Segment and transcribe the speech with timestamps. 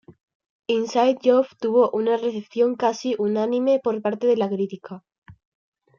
[0.65, 5.03] Inside Job tuvo una recepción casi unánime por parte de la crítica.